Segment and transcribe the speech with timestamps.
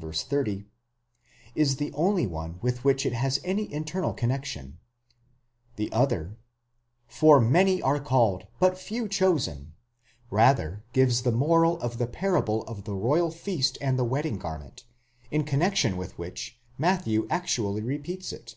[0.00, 0.64] 30),
[1.56, 4.78] is the only one with which it has any internal connexion;
[5.74, 6.38] the other,
[7.08, 9.74] for many are called, but few chosen,
[10.30, 14.84] rather gives the moral of the parable of the royal feast and the wedding garment,
[15.32, 18.56] in connexion with which Matthew actually repeats it (xxii.